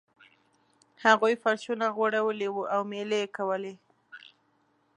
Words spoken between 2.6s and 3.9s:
او میلې یې کولې.